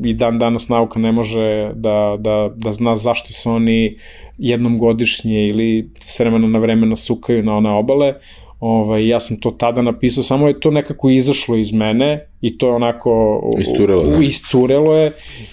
[0.04, 3.98] i dan danas nauka ne može da, da, da zna zašto se oni
[4.38, 8.14] jednom godišnje ili s vremena na vreme nasukaju na one obale.
[8.60, 12.66] Ovaj, ja sam to tada napisao, samo je to nekako izašlo iz mene i to
[12.68, 14.24] je onako iscurelo, da.
[14.24, 15.12] iscurelo je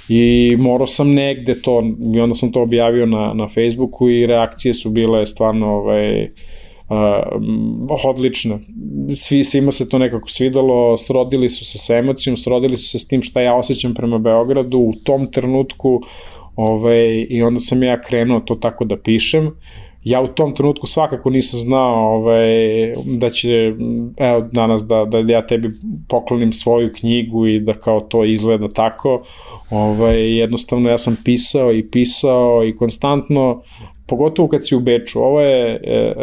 [0.09, 1.83] i morao sam negde to
[2.15, 8.05] i onda sam to objavio na, na Facebooku i reakcije su bile stvarno ovaj, uh,
[8.05, 8.59] odlična.
[9.15, 13.07] Svi, svima se to nekako svidalo, srodili su se sa emocijom, srodili su se s
[13.07, 16.01] tim šta ja osjećam prema Beogradu u tom trenutku
[16.55, 19.51] ovaj, i onda sam ja krenuo to tako da pišem.
[20.03, 22.47] Ja u tom trenutku svakako nisam znao ovaj,
[23.05, 23.73] da će
[24.17, 25.69] evo, danas da, da ja tebi
[26.09, 29.23] poklonim svoju knjigu i da kao to izgleda tako.
[29.69, 33.61] Ovaj, jednostavno ja sam pisao i pisao i konstantno
[34.11, 36.13] pogotovo kad si u Beču, ovo je, e,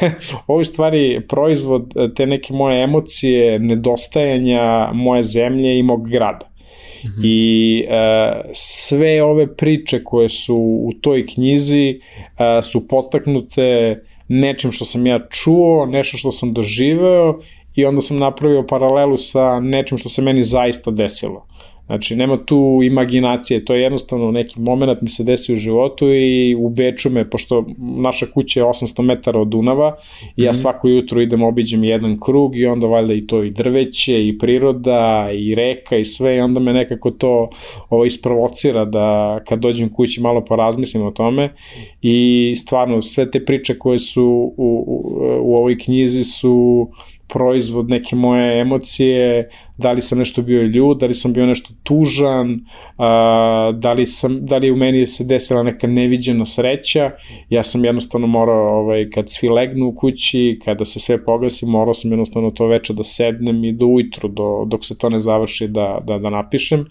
[0.00, 0.10] e,
[0.46, 6.55] ovo je stvari proizvod te neke moje emocije, nedostajanja moje zemlje i mog grada.
[7.04, 7.20] Mm -hmm.
[7.24, 14.84] I e, sve ove priče koje su u toj knjizi e, su podstaknute nečim što
[14.84, 17.40] sam ja čuo, nešto što sam doživeo
[17.74, 21.46] i onda sam napravio paralelu sa nečim što se meni zaista desilo.
[21.86, 26.54] Znači, nema tu imaginacije, to je jednostavno neki moment mi se desi u životu i
[26.58, 29.96] u Beču me, pošto naša kuća je 800 metara od Dunava,
[30.36, 30.58] i ja mhm.
[30.58, 35.28] svako jutro idem, obiđem jedan krug i onda valjda i to i drveće, i priroda,
[35.34, 37.50] i reka, i sve, i onda me nekako to
[37.90, 41.54] ovo, isprovocira da kad dođem kući malo porazmislim o tome
[42.02, 44.24] i stvarno sve te priče koje su
[44.56, 45.02] u, u,
[45.42, 46.88] u ovoj knjizi su
[47.28, 51.70] proizvod neke moje emocije, da li sam nešto bio ljud, da li sam bio nešto
[51.82, 52.60] tužan,
[52.98, 57.10] a, da, li sam, da li u meni se desila neka neviđena sreća,
[57.50, 61.94] ja sam jednostavno morao, ovaj, kad svi legnu u kući, kada se sve pogasi, morao
[61.94, 65.68] sam jednostavno to veče da sednem i do ujutru, do, dok se to ne završi
[65.68, 66.86] da, da, da napišem.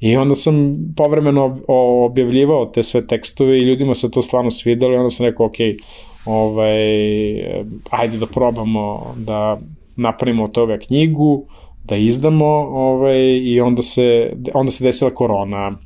[0.00, 1.60] I onda sam povremeno
[2.06, 5.66] objavljivao te sve tekstove i ljudima se to stvarno svidalo i onda sam rekao, okej,
[5.66, 5.82] okay,
[6.26, 6.78] ovaj,
[7.90, 9.58] ajde da probamo da
[9.96, 11.44] napravimo od toga knjigu,
[11.84, 15.78] da izdamo ovaj, i onda se, onda se desila korona.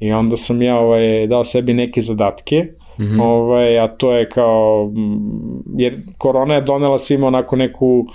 [0.00, 3.22] I onda sam ja ovaj, dao sebi neke zadatke, mm -hmm.
[3.22, 4.92] ovaj, a to je kao,
[5.76, 8.06] jer korona je donela svima onako neku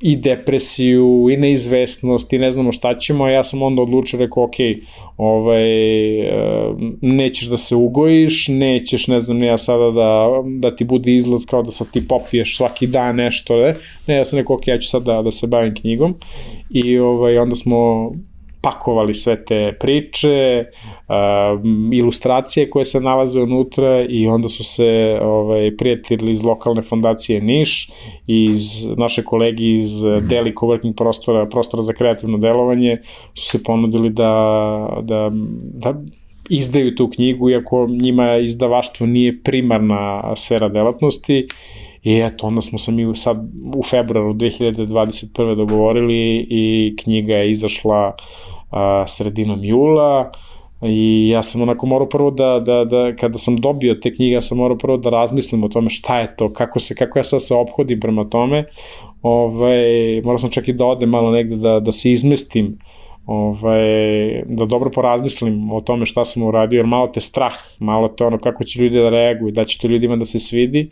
[0.00, 4.44] i depresiju i neizvestnost i ne znamo šta ćemo, a ja sam onda odlučio, rekao,
[4.44, 4.54] ok,
[5.16, 5.64] ovaj,
[7.00, 10.28] nećeš da se ugojiš, nećeš, ne znam, ja sada da,
[10.60, 13.74] da ti bude izlaz kao da sad ti popiješ svaki dan nešto, ne,
[14.06, 16.14] ne ja sam rekao, ok, ja ću sad da, da se bavim knjigom.
[16.70, 18.10] I ovaj, onda smo
[18.60, 20.64] pakovali sve te priče,
[21.08, 21.14] uh,
[21.92, 27.90] ilustracije koje se nalaze unutra i onda su se ovaj, prijatelji iz lokalne fondacije Niš
[28.26, 30.28] i iz naše kolegi iz mm.
[30.28, 32.98] Deli Coworking prostora, prostora za kreativno delovanje
[33.34, 34.32] su se ponudili da,
[35.02, 35.30] da,
[35.74, 35.94] da
[36.50, 41.46] izdaju tu knjigu, iako njima izdavaštvo nije primarna sfera delatnosti
[42.02, 43.36] I eto, onda smo se mi sad
[43.74, 45.56] u februaru 2021.
[45.56, 48.16] dogovorili i knjiga je izašla
[48.70, 50.32] a, sredinom jula
[50.82, 54.40] i ja sam onako morao prvo da, da, da, kada sam dobio te knjige, ja
[54.40, 57.42] sam morao prvo da razmislim o tome šta je to, kako, se, kako ja sad
[57.42, 58.64] se obhodim prema tome.
[59.22, 62.78] Ovaj, morao sam čak i da odem malo negde da, da se izmestim
[63.26, 68.24] ovaj, da dobro porazmislim o tome šta sam uradio, jer malo te strah, malo te
[68.24, 70.90] ono kako će ljudi da reaguju, da će to ljudima da se svidi,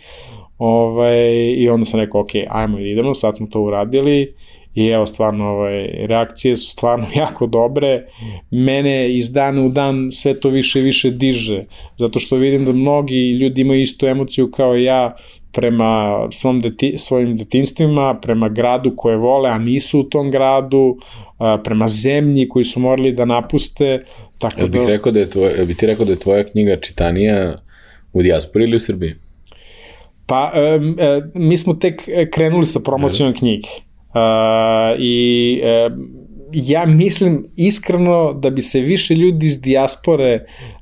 [0.58, 4.34] ovaj, i onda sam rekao, ok, ajmo idemo, sad smo to uradili,
[4.78, 8.06] i evo stvarno ovaj, reakcije su stvarno jako dobre
[8.50, 11.64] mene iz dana u dan sve to više i više diže
[11.98, 15.16] zato što vidim da mnogi ljudi imaju istu emociju kao ja
[15.52, 20.98] prema svom deti, svojim detinstvima, prema gradu koje vole, a nisu u tom gradu,
[21.64, 24.04] prema zemlji koji su morali da napuste.
[24.38, 24.86] Tako jel bih da...
[24.86, 27.58] rekao da je tvoj, bi ti rekao da je tvoja knjiga čitanija
[28.12, 29.14] u dijaspori ili u Srbiji?
[30.26, 30.60] Pa, e,
[30.98, 33.68] e, mi smo tek krenuli sa promocijom knjige.
[34.98, 35.90] I e,
[36.52, 40.77] ja mislim iskreno da bi se više ljudi iz dijaspore uh,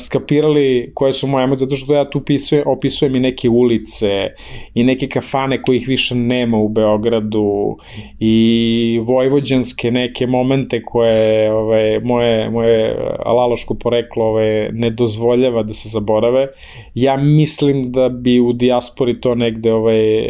[0.00, 4.28] skapirali koje su moje emocije, zato što ja tu opisujem, opisujem i neke ulice
[4.74, 7.76] i neke kafane kojih više nema u Beogradu
[8.20, 15.88] i vojvođanske neke momente koje ove, moje, moje alaloško poreklo ove, ne dozvoljava da se
[15.88, 16.48] zaborave.
[16.94, 20.22] Ja mislim da bi u dijaspori to negde ove,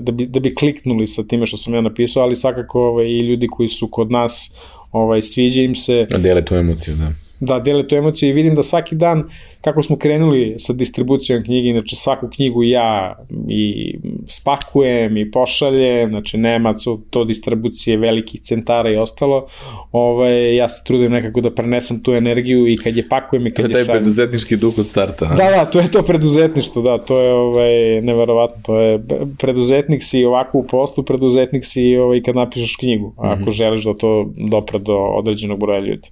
[0.00, 3.18] da, bi, da bi kliknuli sa time što sam ja napisao, ali svakako ove, i
[3.18, 4.56] ljudi koji su kod nas
[4.92, 6.06] ovaj, sviđa im se.
[6.18, 9.24] Dele tu emociju, da da dele tu emociju i vidim da svaki dan
[9.60, 13.94] kako smo krenuli sa distribucijom knjige, inače svaku knjigu ja i
[14.28, 16.74] spakujem i pošaljem, znači nema
[17.10, 19.46] to distribucije velikih centara i ostalo,
[19.92, 23.66] ovaj, ja se trudim nekako da prenesem tu energiju i kad je pakujem i kad
[23.66, 25.24] je To je taj preduzetnički duh od starta.
[25.24, 25.34] A?
[25.34, 29.00] Da, da, to je to preduzetništvo, da, to je ovaj, neverovatno, to je
[29.38, 33.50] preduzetnik si ovako u poslu, preduzetnik si ovaj, kad napišeš knjigu, ako mm -hmm.
[33.50, 36.08] želiš da to dopre do određenog broja ljudi.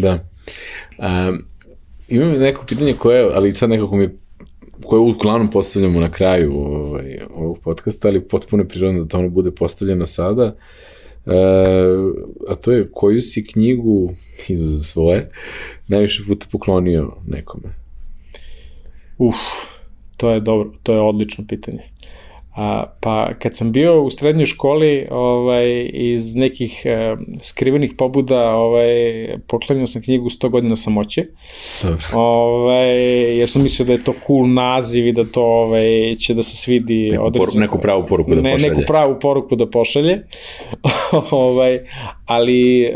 [0.00, 0.27] Da.
[0.98, 1.44] Um,
[2.08, 4.08] imam neko pitanje koje, ali sad nekako mi
[4.82, 9.28] koje uglavnom postavljamo na kraju ovaj, ovog podcasta, ali potpuno je prirodno da to ono
[9.28, 10.56] bude postavljeno sada.
[11.26, 11.32] E,
[12.48, 14.10] a to je koju si knjigu,
[14.48, 15.30] izuza svoje,
[15.88, 17.68] najviše puta poklonio nekome?
[19.18, 19.36] Uf,
[20.16, 21.82] to je dobro, to je odlično pitanje.
[22.58, 28.90] A, pa kad sam bio u srednjoj školi ovaj, iz nekih e, skrivenih pobuda ovaj,
[29.46, 31.24] poklanjao sam knjigu 100 godina samoće.
[31.82, 32.06] Dobro.
[32.14, 32.98] Ovaj,
[33.38, 36.56] jer sam mislio da je to cool naziv i da to ovaj, će da se
[36.56, 38.74] svidi neku, određen, poru, neku pravu poruku da ne, pošalje.
[38.74, 40.26] Neku pravu poruku da pošalje.
[41.30, 41.78] ovaj,
[42.26, 42.90] ali e,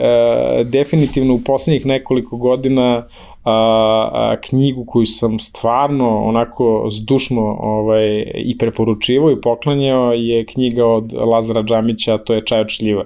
[0.65, 3.09] definitivno u poslednjih nekoliko godina
[3.45, 10.87] a, a, knjigu koju sam stvarno onako zdušno ovaj, i preporučivo i poklanjao je knjiga
[10.87, 13.05] od Lazara Džamića, to je Čaj od šljiva.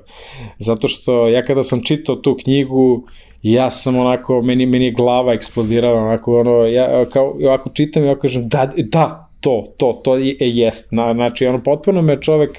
[0.58, 3.02] Zato što ja kada sam čitao tu knjigu,
[3.42, 8.06] ja sam onako, meni, meni je glava eksplodirala, onako, ono, ja kao, ovako čitam i
[8.06, 10.92] ovako kažem, da, da, to, to, to je, jest.
[10.92, 12.50] Na, znači, ono, potpuno me čovek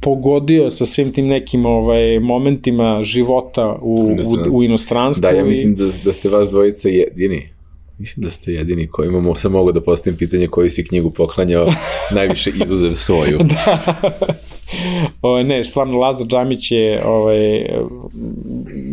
[0.00, 5.22] pogodio sa svim tim nekim ovaj, momentima života u, u, u inostranstvu.
[5.22, 7.48] Da, ja mislim da, da ste vas dvojice jedini.
[7.98, 11.72] Mislim da ste jedini koji imamo, sam mogu da postavim pitanje koju si knjigu poklanjao
[12.16, 13.38] najviše izuzev svoju.
[13.38, 13.98] da.
[15.22, 17.66] O, ne, stvarno Lazar Džamić je, ovaj,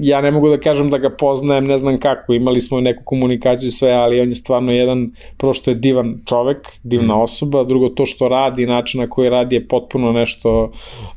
[0.02, 3.72] ja ne mogu da kažem da ga poznajem, ne znam kako, imali smo neku komunikaciju
[3.72, 7.22] sve, ali on je stvarno jedan, prvo što je divan čovek, divna mm.
[7.22, 10.72] osoba, drugo to što radi, način na koji radi je potpuno nešto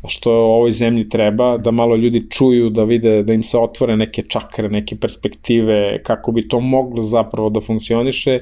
[0.08, 4.22] što ovoj zemlji treba, da malo ljudi čuju, da vide, da im se otvore neke
[4.22, 8.40] čakre, neke perspektive, kako bi to moglo zapravo da funkcioniše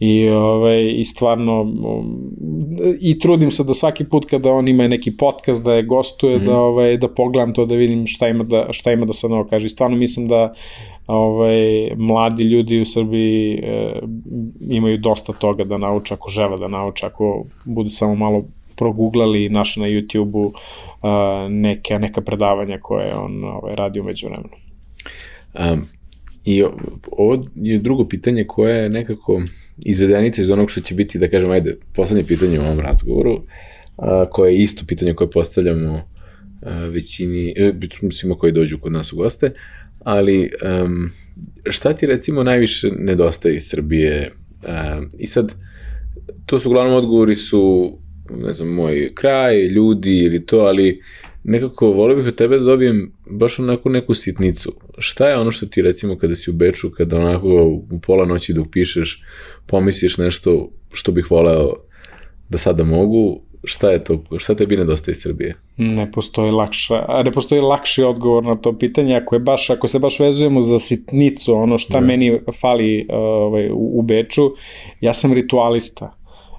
[0.00, 1.72] i, ovaj, i stvarno
[3.00, 6.40] i trudim se da svaki put kada on ima neki podcast da je gostuje, mm
[6.40, 6.46] -hmm.
[6.46, 9.46] da, ovaj, da pogledam to, da vidim šta ima da, šta ima da se novo
[9.50, 9.66] kaže.
[9.66, 10.54] I stvarno mislim da
[11.06, 14.00] ovaj, mladi ljudi u Srbiji e,
[14.70, 18.44] imaju dosta toga da nauče ako žele da nauče, ako budu samo malo
[18.76, 24.54] proguglali naše na YouTube-u e, neke, neka predavanja koje on ovaj, radi umeđu vremenu.
[25.54, 25.86] Um,
[26.44, 26.64] I
[27.12, 29.42] ovo je drugo pitanje koje je nekako
[29.84, 33.42] izvedenica iz onog što će biti, da kažem, ajde, poslednje pitanje u ovom razgovoru,
[33.98, 36.10] a, koje je isto pitanje koje postavljamo
[36.62, 37.72] a, većini, e,
[38.12, 39.52] svima koji dođu kod nas u goste,
[40.00, 40.50] ali
[40.82, 41.10] um,
[41.70, 44.32] šta ti recimo najviše nedostaje iz Srbije?
[44.62, 45.54] Um, I sad,
[46.46, 47.92] to su uglavnom odgovori su,
[48.30, 51.02] ne znam, moj kraj, ljudi ili to, ali
[51.44, 54.72] nekako volio bih od tebe da dobijem baš onako neku sitnicu.
[54.98, 58.52] Šta je ono što ti recimo kada si u Beču, kada onako u pola noći
[58.52, 59.22] dok pišeš,
[59.66, 61.72] pomisliš nešto što bih voleo
[62.48, 65.54] da sada mogu, šta je to, šta tebi nedostaje iz Srbije?
[65.76, 69.98] Ne postoji lakša, ne postoji lakši odgovor na to pitanje, ako je baš, ako se
[69.98, 72.06] baš vezujemo za sitnicu, ono šta ne.
[72.06, 74.50] meni fali ovaj, u, u Beču,
[75.00, 76.14] ja sam ritualista.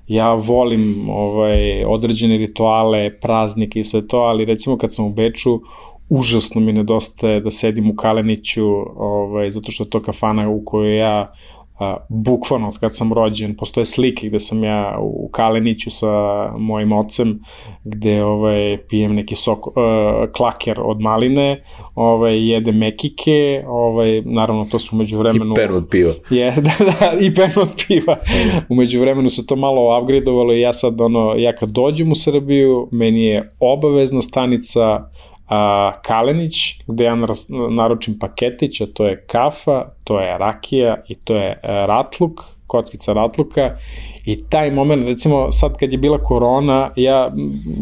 [0.07, 5.61] Ja volim ovaj, određene rituale, praznike i sve to, ali recimo kad sam u Beču,
[6.09, 10.97] užasno mi nedostaje da sedim u Kaleniću, ovaj, zato što je to kafana u kojoj
[10.97, 11.33] ja
[11.79, 16.11] a, bukvalno od kad sam rođen, postoje slike gde sam ja u Kaleniću sa
[16.57, 17.39] mojim ocem,
[17.83, 19.73] gde ovaj, pijem neki sok, uh,
[20.35, 21.63] klaker od maline,
[21.95, 25.53] ovaj, jedem mekike, ovaj, naravno to su umeđu vremenu...
[25.53, 26.13] I penu od piva.
[26.39, 28.17] Je, da, da, i penu od piva.
[28.69, 32.87] umeđu vremenu se to malo upgradeovalo i ja sad, ono, ja kad dođem u Srbiju,
[32.91, 35.09] meni je obavezna stanica
[35.49, 36.55] a, Kalenić,
[36.87, 37.17] gde ja
[37.69, 43.13] naručim paketić, a to je kafa, to je rakija i to je e, ratluk, kockica
[43.13, 43.77] ratluka
[44.25, 47.31] i taj moment, recimo sad kad je bila korona, ja,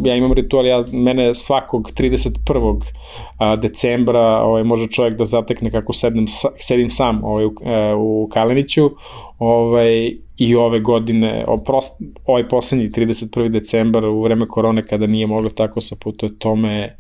[0.04, 2.82] ja imam ritual, ja, mene svakog 31.
[3.58, 6.26] decembra ovaj, može čovjek da zatekne kako sedem,
[6.60, 8.90] sedim sam ovaj, u, e, u Kaleniću
[9.40, 13.50] ovaj, i ove godine, prost, ovaj poslednji 31.
[13.50, 16.98] decembar u vreme korone kada nije moglo tako sa putuje, to me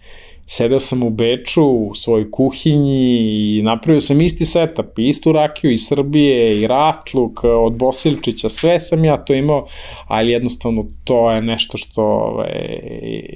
[0.47, 5.87] sedeo sam u Beču, u svojoj kuhinji i napravio sam isti setup, istu rakiju iz
[5.87, 9.67] Srbije i ratluk od Bosilčića, sve sam ja to imao,
[10.07, 12.79] ali jednostavno to je nešto što ovaj,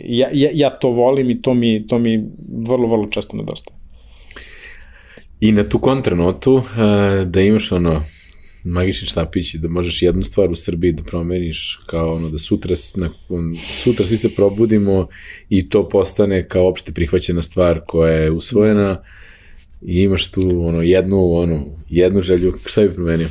[0.04, 2.24] ja, ja, ja to volim i to mi, to mi
[2.68, 3.78] vrlo, vrlo često nedostaje.
[5.40, 6.64] I na tu kontranotu, uh,
[7.26, 8.02] da imaš ono,
[8.64, 12.76] magični štapić i da možeš jednu stvar u Srbiji da promeniš kao ono da sutra,
[12.96, 15.08] nakon, sutra svi se probudimo
[15.50, 19.04] i to postane kao opšte prihvaćena stvar koja je usvojena
[19.82, 23.28] i imaš tu ono jednu, ono, jednu želju, šta bi promenio?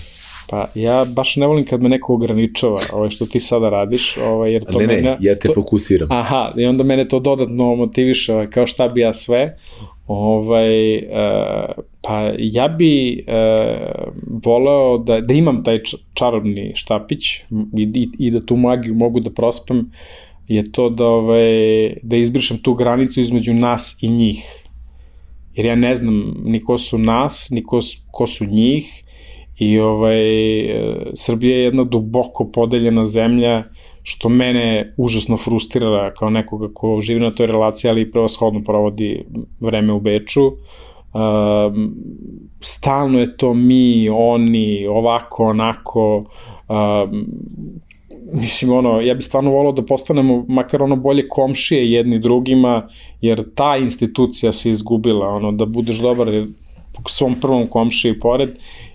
[0.48, 4.52] Pa ja baš ne volim kad me neko ograničava, ovaj, što ti sada radiš, ovaj,
[4.52, 5.02] jer to ne, mene...
[5.02, 6.12] Ne, ja te to, fokusiram.
[6.12, 9.58] Aha, i onda mene to dodatno motiviše, ovaj, kao šta bi ja sve.
[10.12, 14.12] Ovaj, uh, pa ja bi uh,
[14.44, 15.78] voleo da, da imam taj
[16.14, 17.26] čarobni štapić
[17.76, 19.84] i, i, i da tu magiju mogu da prospem,
[20.48, 24.66] je to da, ovaj, da izbrišem tu granicu između nas i njih.
[25.54, 27.80] Jer ja ne znam ni ko su nas, ni ko,
[28.10, 29.04] ko su njih
[29.58, 30.22] i ovaj,
[31.14, 33.64] Srbija je jedna duboko podeljena zemlja
[34.10, 39.24] što mene užasno frustrira kao nekoga ko živi na toj relaciji, ali prevashodno provodi
[39.60, 40.46] vreme u Beču.
[40.46, 40.52] Uh,
[42.60, 46.24] stalno je to mi, oni, ovako, onako,
[46.68, 47.10] uh,
[48.32, 52.88] mislim, ono, ja bih stvarno volao da postanemo makar ono bolje komšije jedni drugima,
[53.20, 56.28] jer ta institucija se izgubila, ono, da budeš dobar
[57.08, 58.50] svom prvom komšiji pored,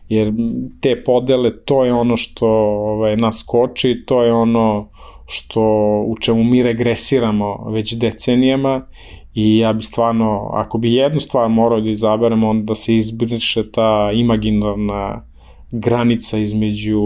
[0.10, 0.34] jer
[0.82, 4.95] te podele, to je ono što ovaj, nas koči, to je ono
[5.28, 5.62] što
[6.08, 8.88] u čemu mi regresiramo već decenijama
[9.34, 13.72] i ja bi stvarno, ako bi jednu stvar morao da izaberem, onda da se izbriše
[13.72, 15.26] ta imaginarna
[15.72, 17.02] granica između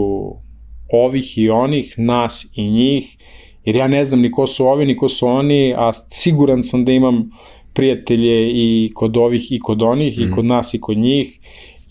[0.92, 3.16] ovih i onih, nas i njih,
[3.64, 6.84] jer ja ne znam ni ko su ovi, ni ko su oni, a siguran sam
[6.84, 7.30] da imam
[7.74, 10.22] prijatelje i kod ovih i kod onih, mm.
[10.22, 10.34] i mhm.
[10.34, 11.38] kod nas i kod njih,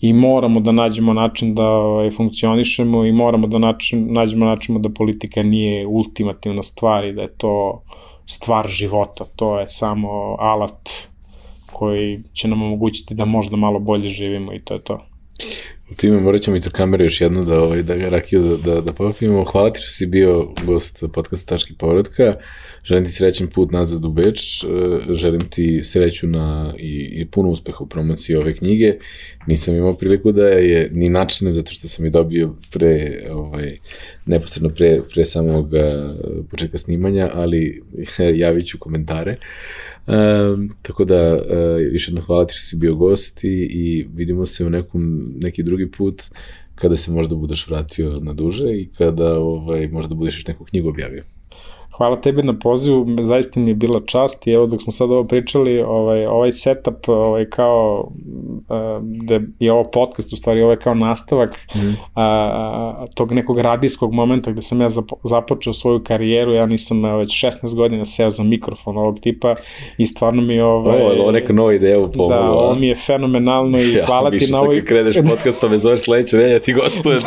[0.00, 4.88] i moramo da nađemo način da ovaj, funkcionišemo i moramo da način, nađemo način da
[4.88, 7.82] politika nije ultimativna stvar i da je to
[8.26, 10.90] stvar života, to je samo alat
[11.72, 15.06] koji će nam omogućiti da možda malo bolje živimo i to je to.
[15.90, 18.56] U time morat ćemo i za kamere još jednu da, ovaj, da ga rakiju da,
[18.56, 19.44] da, da popimo.
[19.44, 22.34] Hvala ti što si bio gost podcasta Tački povratka.
[22.84, 24.64] Želim ti srećen put nazad u Beč.
[24.64, 24.66] E,
[25.14, 28.94] želim ti sreću na, i, i puno uspeha u promociji ove knjige.
[29.46, 33.78] Nisam imao priliku da je ni načinem, zato što sam je dobio pre, ovaj,
[34.26, 35.70] neposredno pre, pre samog
[36.50, 37.82] početka snimanja, ali
[38.42, 39.36] javit ću komentare.
[40.06, 44.46] Um, tako da, uh, još jedno hvala ti što si bio gost i, i vidimo
[44.46, 46.22] se u nekom, neki drugi put
[46.74, 50.88] kada se možda budeš vratio na duže i kada ovaj, možda budeš još neku knjigu
[50.88, 51.24] objavio.
[51.96, 55.24] Hvala tebi na pozivu, zaista mi je bila čast i evo dok smo sad ovo
[55.24, 60.76] pričali, ovaj, ovaj setup ovaj, kao uh, da je ovo podcast, u stvari ovo je
[60.76, 61.88] kao nastavak mm.
[61.88, 61.94] uh,
[63.14, 64.88] tog nekog radijskog momenta gde sam ja
[65.24, 69.54] započeo svoju karijeru, ja nisam uh, već 16 godina seo za mikrofon ovog tipa
[69.98, 71.02] i stvarno mi ovaj...
[71.02, 72.34] Ovo, ovo neka nova ideja u pomogu.
[72.34, 74.76] Da, ovo mi je fenomenalno i ja, hvala ti na ovoj...
[74.76, 77.20] Ja, kreneš podcast pa me zoveš sledeće, ne, ja ti gostujem.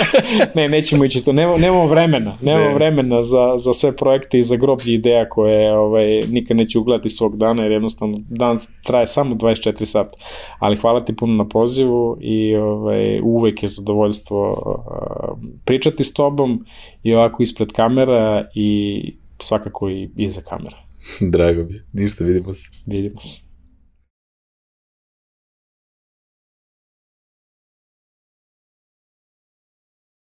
[0.54, 2.74] ne, nećemo ići to, nemamo, nemamo vremena, nemamo ne.
[2.74, 7.36] vremena za, za sve projekte i za groblje ideja koje ovaj, nikad neće ugledati svog
[7.36, 10.16] dana, jer jednostavno dan traje samo 24 sata.
[10.58, 16.64] Ali hvala ti puno na pozivu i ovaj, uvek je zadovoljstvo uh, pričati s tobom
[17.02, 19.00] i ovako ispred kamera i
[19.38, 20.76] svakako i iza kamera.
[21.32, 22.68] Drago mi, ništa, vidimo se.
[22.86, 23.47] Vidimo se.